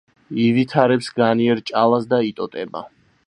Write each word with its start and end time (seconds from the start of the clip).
ივითარებს 0.43 1.09
განიერ 1.19 1.63
ჭალას 1.71 2.09
და 2.15 2.21
იტოტება. 2.31 2.85